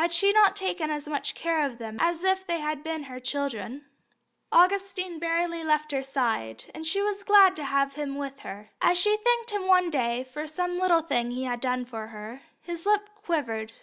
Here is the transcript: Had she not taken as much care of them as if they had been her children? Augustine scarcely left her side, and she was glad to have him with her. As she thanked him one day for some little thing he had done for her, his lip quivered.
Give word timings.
Had 0.00 0.14
she 0.14 0.32
not 0.32 0.56
taken 0.56 0.90
as 0.90 1.06
much 1.08 1.34
care 1.34 1.62
of 1.66 1.76
them 1.76 1.98
as 2.00 2.24
if 2.24 2.46
they 2.46 2.58
had 2.58 2.82
been 2.82 3.02
her 3.02 3.20
children? 3.20 3.84
Augustine 4.50 5.18
scarcely 5.18 5.62
left 5.62 5.92
her 5.92 6.02
side, 6.02 6.64
and 6.74 6.86
she 6.86 7.02
was 7.02 7.22
glad 7.22 7.54
to 7.56 7.64
have 7.66 7.92
him 7.92 8.14
with 8.16 8.40
her. 8.40 8.70
As 8.80 8.96
she 8.96 9.18
thanked 9.18 9.50
him 9.50 9.66
one 9.66 9.90
day 9.90 10.24
for 10.24 10.46
some 10.46 10.78
little 10.78 11.02
thing 11.02 11.30
he 11.32 11.44
had 11.44 11.60
done 11.60 11.84
for 11.84 12.06
her, 12.06 12.40
his 12.62 12.86
lip 12.86 13.10
quivered. 13.16 13.74